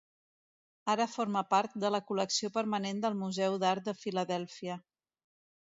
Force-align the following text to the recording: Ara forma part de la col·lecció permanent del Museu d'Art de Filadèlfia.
Ara 0.93 1.05
forma 1.15 1.43
part 1.51 1.77
de 1.85 1.91
la 1.97 2.01
col·lecció 2.09 2.51
permanent 2.57 3.03
del 3.05 3.19
Museu 3.23 3.61
d'Art 3.65 3.91
de 3.91 3.97
Filadèlfia. 4.03 4.85